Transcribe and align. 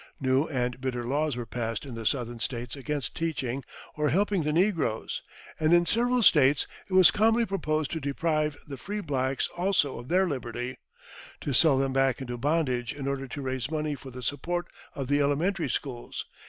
New 0.19 0.47
and 0.47 0.81
bitter 0.81 1.03
laws 1.03 1.37
were 1.37 1.45
passed 1.45 1.85
in 1.85 1.93
the 1.93 2.07
Southern 2.07 2.39
States 2.39 2.75
against 2.75 3.13
teaching 3.15 3.63
or 3.95 4.09
helping 4.09 4.41
the 4.41 4.51
negroes; 4.51 5.21
and 5.59 5.73
in 5.75 5.85
several 5.85 6.23
States 6.23 6.65
it 6.89 6.93
was 6.93 7.11
calmly 7.11 7.45
proposed 7.45 7.91
to 7.91 7.99
deprive 7.99 8.57
the 8.65 8.77
free 8.77 8.99
blacks 8.99 9.47
also 9.55 9.99
of 9.99 10.07
their 10.07 10.27
liberty, 10.27 10.79
to 11.41 11.53
sell 11.53 11.77
them 11.77 11.93
back 11.93 12.19
into 12.19 12.35
bondage 12.35 12.95
in 12.95 13.07
order 13.07 13.27
to 13.27 13.43
raise 13.43 13.69
money 13.69 13.93
for 13.93 14.09
the 14.09 14.23
support 14.23 14.65
of 14.95 15.07
the 15.07 15.21
elementary 15.21 15.69
schools. 15.69 16.25